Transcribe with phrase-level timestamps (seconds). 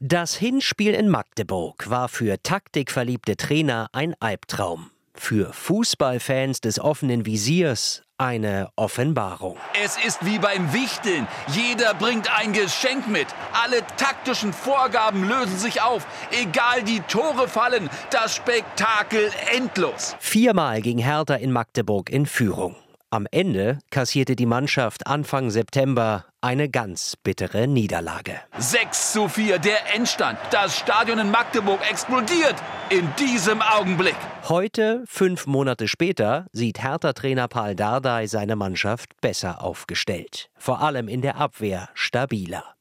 [0.00, 4.92] Das Hinspiel in Magdeburg war für taktikverliebte Trainer ein Albtraum.
[5.12, 9.56] Für Fußballfans des offenen Visiers eine Offenbarung.
[9.84, 11.26] Es ist wie beim Wichteln.
[11.48, 13.26] Jeder bringt ein Geschenk mit.
[13.52, 16.06] Alle taktischen Vorgaben lösen sich auf.
[16.30, 20.14] Egal die Tore fallen, das Spektakel endlos.
[20.20, 22.76] Viermal ging Hertha in Magdeburg in Führung.
[23.10, 28.38] Am Ende kassierte die Mannschaft Anfang September eine ganz bittere Niederlage.
[28.58, 30.38] 6 zu 4, der Endstand.
[30.50, 32.56] Das Stadion in Magdeburg explodiert
[32.90, 34.14] in diesem Augenblick.
[34.46, 40.50] Heute, fünf Monate später, sieht Hertha-Trainer Paul Dardai seine Mannschaft besser aufgestellt.
[40.58, 42.74] Vor allem in der Abwehr stabiler.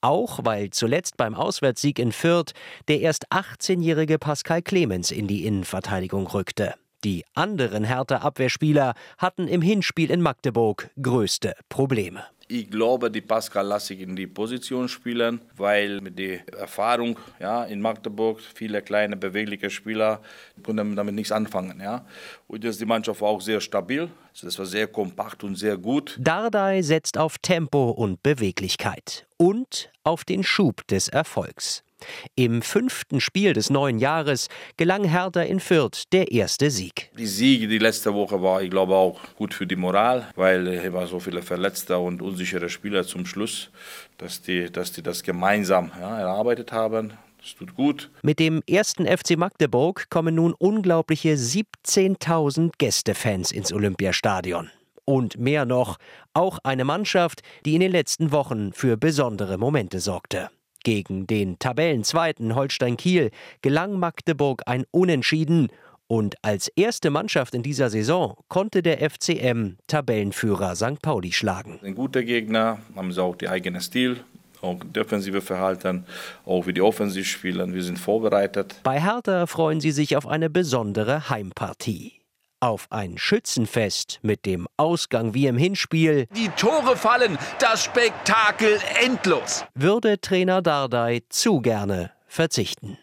[0.00, 2.54] Auch weil zuletzt beim Auswärtssieg in Fürth
[2.88, 6.74] der erst 18-jährige Pascal Clemens in die Innenverteidigung rückte.
[7.02, 12.24] Die anderen Hertha-Abwehrspieler hatten im Hinspiel in Magdeburg größte Probleme.
[12.52, 17.64] Ich glaube, die Pascal lasse ich in die Position spielen, weil mit der Erfahrung ja,
[17.64, 20.20] in Magdeburg, viele kleine, bewegliche Spieler
[20.64, 21.80] können damit nichts anfangen.
[21.80, 22.04] Ja.
[22.48, 24.10] Und ist die Mannschaft auch sehr stabil.
[24.32, 26.18] Also das war sehr kompakt und sehr gut.
[26.20, 31.84] Dardai setzt auf Tempo und Beweglichkeit und auf den Schub des Erfolgs.
[32.34, 37.10] Im fünften Spiel des neuen Jahres gelang Hertha in Fürth der erste Sieg.
[37.16, 40.92] Die Siege die letzte Woche war, ich glaube, auch gut für die Moral, weil es
[40.92, 43.70] waren so viele verletzte und unsichere Spieler zum Schluss,
[44.18, 47.12] dass die, dass die das gemeinsam ja, erarbeitet haben.
[47.40, 48.10] Das tut gut.
[48.22, 54.70] Mit dem ersten FC Magdeburg kommen nun unglaubliche 17.000 Gästefans ins Olympiastadion.
[55.06, 55.96] Und mehr noch,
[56.34, 60.50] auch eine Mannschaft, die in den letzten Wochen für besondere Momente sorgte.
[60.82, 63.30] Gegen den Tabellenzweiten Holstein Kiel
[63.62, 65.68] gelang Magdeburg ein Unentschieden
[66.06, 71.00] und als erste Mannschaft in dieser Saison konnte der FCM Tabellenführer St.
[71.00, 71.78] Pauli schlagen.
[71.84, 74.16] Ein guter Gegner, haben sie auch die eigene Stil,
[74.60, 76.04] auch defensive Verhalten,
[76.44, 77.74] auch wie die Offensiv spielen.
[77.74, 78.80] Wir sind vorbereitet.
[78.82, 82.19] Bei Hertha freuen sie sich auf eine besondere Heimpartie
[82.60, 86.26] auf ein Schützenfest mit dem Ausgang wie im Hinspiel.
[86.36, 89.64] Die Tore fallen, das Spektakel endlos.
[89.74, 92.98] Würde Trainer Dardai zu gerne verzichten.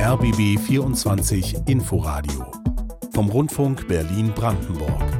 [0.00, 2.50] RBB 24 Inforadio
[3.12, 5.19] vom Rundfunk Berlin-Brandenburg.